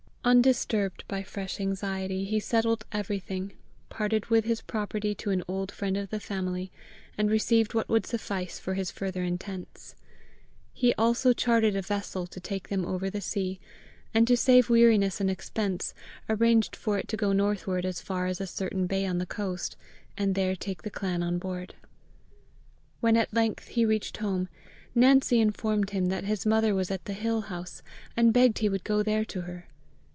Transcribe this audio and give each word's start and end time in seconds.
Undisturbed 0.23 1.03
by 1.07 1.23
fresh 1.23 1.59
anxiety, 1.59 2.25
he 2.25 2.39
settled 2.39 2.85
everything, 2.91 3.53
parted 3.89 4.27
with 4.27 4.45
his 4.45 4.61
property 4.61 5.15
to 5.15 5.31
an 5.31 5.43
old 5.47 5.71
friend 5.71 5.97
of 5.97 6.11
the 6.11 6.19
family, 6.19 6.71
and 7.17 7.31
received 7.31 7.73
what 7.73 7.89
would 7.89 8.05
suffice 8.05 8.59
for 8.59 8.75
his 8.75 8.91
further 8.91 9.23
intents. 9.23 9.95
He 10.73 10.93
also 10.93 11.33
chartered 11.33 11.75
a 11.75 11.81
vessel 11.81 12.27
to 12.27 12.39
take 12.39 12.69
them 12.69 12.85
over 12.85 13.09
the 13.09 13.19
sea, 13.19 13.59
and 14.13 14.27
to 14.27 14.37
save 14.37 14.69
weariness 14.69 15.19
and 15.19 15.29
expense, 15.29 15.95
arranged 16.29 16.75
for 16.75 16.99
it 16.99 17.07
to 17.07 17.17
go 17.17 17.33
northward 17.33 17.83
as 17.83 17.99
far 17.99 18.27
as 18.27 18.39
a 18.39 18.45
certain 18.45 18.85
bay 18.85 19.07
on 19.07 19.17
the 19.17 19.25
coast, 19.25 19.75
and 20.15 20.35
there 20.35 20.55
take 20.55 20.83
the 20.83 20.91
clan 20.91 21.23
on 21.23 21.39
board. 21.39 21.73
When 22.99 23.17
at 23.17 23.33
length 23.33 23.69
he 23.69 23.85
reached 23.85 24.17
home, 24.17 24.49
Nancy 24.93 25.39
informed 25.41 25.89
him 25.89 26.05
that 26.09 26.25
his 26.25 26.45
mother 26.45 26.75
was 26.75 26.91
at 26.91 27.05
the 27.05 27.13
hill 27.13 27.41
house, 27.41 27.81
and 28.15 28.31
begged 28.31 28.59
he 28.59 28.69
would 28.69 28.83
go 28.83 29.01
there 29.01 29.25
to 29.25 29.41
her. 29.41 29.65